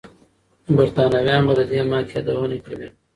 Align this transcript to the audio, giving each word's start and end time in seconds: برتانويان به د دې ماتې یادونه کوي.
برتانويان 0.75 1.41
به 1.47 1.53
د 1.59 1.61
دې 1.71 1.79
ماتې 1.89 2.11
یادونه 2.17 2.57
کوي. 2.65 2.89